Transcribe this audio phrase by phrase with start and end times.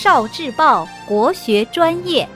[0.00, 2.28] 少智报国学专业。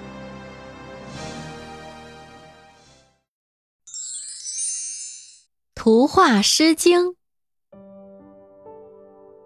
[5.77, 7.06] 图画《诗经》，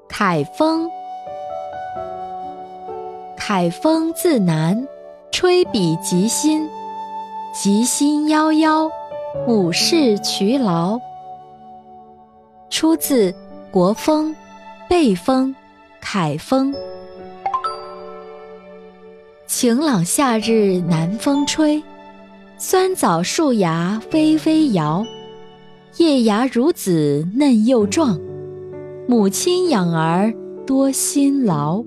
[0.08, 0.88] 凯风。
[3.37, 4.88] 凯风自南，
[5.30, 6.67] 吹彼极心。
[7.53, 8.90] 极心夭夭，
[9.46, 10.98] 五世渠劳。
[12.71, 13.30] 出自
[13.71, 14.30] 《国风·
[14.88, 15.54] 背风·
[16.01, 16.73] 凯风》。
[19.46, 21.80] 晴朗夏日，南风吹，
[22.59, 25.06] 酸枣树芽微微摇。
[25.98, 28.19] 叶芽如子嫩又壮，
[29.06, 30.34] 母亲养儿
[30.66, 31.84] 多辛劳。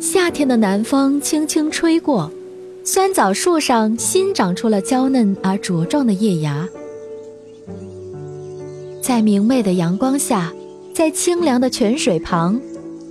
[0.00, 2.30] 夏天的南风轻轻吹过，
[2.82, 6.66] 酸枣树上新长出了娇嫩而茁壮的叶芽。
[9.02, 10.50] 在明媚的阳光下，
[10.94, 12.58] 在清凉的泉水旁，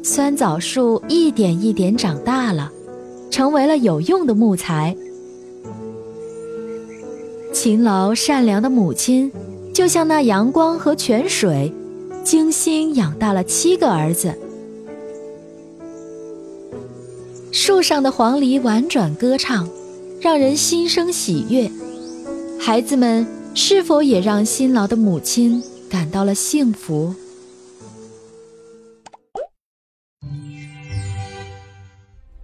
[0.05, 2.71] 酸枣树一点一点长大了，
[3.32, 4.96] 成为了有用的木材。
[7.52, 9.32] 勤劳善良的母亲，
[9.74, 11.74] 就像那阳光和泉水，
[12.24, 14.32] 精心养大了七个儿子。
[17.51, 19.68] 树上的黄鹂婉转歌唱，
[20.22, 21.68] 让人心生喜悦。
[22.60, 27.16] 孩子们是否也让辛劳的母亲感到了幸福？